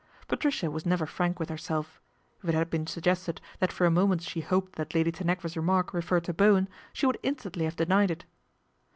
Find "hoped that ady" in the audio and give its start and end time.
4.41-5.11